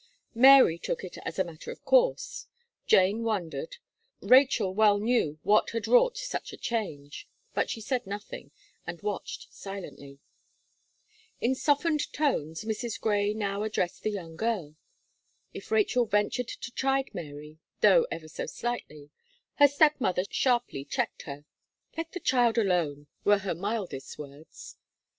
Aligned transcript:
Mary 0.33 0.79
took 0.79 1.03
it 1.03 1.19
as 1.25 1.37
a 1.37 1.43
matter 1.43 1.69
of 1.69 1.85
course, 1.85 2.47
Jane 2.87 3.21
wondered, 3.21 3.77
Rachel 4.19 4.73
well 4.73 4.97
knew 4.97 5.37
what 5.43 5.69
had 5.73 5.85
wrought 5.85 6.17
such 6.17 6.51
a 6.51 6.57
change; 6.57 7.27
but 7.53 7.69
she 7.69 7.81
said 7.81 8.07
nothing, 8.07 8.49
and 8.87 8.99
watched 9.03 9.53
silently. 9.53 10.17
In 11.39 11.53
softened 11.53 12.11
tones, 12.13 12.65
Mrs. 12.65 12.99
Gray 12.99 13.31
now 13.35 13.61
addressed 13.61 14.01
the 14.01 14.09
young 14.09 14.35
girl. 14.35 14.75
If 15.53 15.69
Rachel 15.69 16.07
ventured 16.07 16.47
to 16.47 16.71
chide 16.71 17.13
Mary, 17.13 17.59
though 17.81 18.07
ever 18.09 18.27
so 18.27 18.47
slightly, 18.47 19.11
her 19.59 19.67
step 19.67 20.01
mother 20.01 20.23
sharply 20.31 20.83
checked 20.83 21.21
her. 21.29 21.45
"Let 21.95 22.13
the 22.13 22.19
child 22.19 22.57
alone," 22.57 23.05
were 23.23 23.37
her 23.37 23.53
mildest 23.53 24.17
words. 24.17 24.77